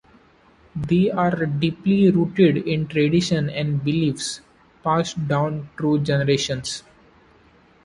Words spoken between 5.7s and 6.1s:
through